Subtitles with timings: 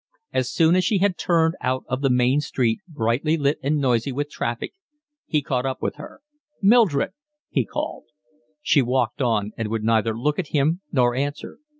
[0.33, 4.11] As soon as she had turned out of the main street, brightly lit and noisy
[4.11, 4.73] with traffic,
[5.27, 5.81] he caught her up.
[6.59, 7.11] "Mildred,"
[7.51, 8.05] he called.
[8.63, 11.59] She walked on and would neither look at him nor answer.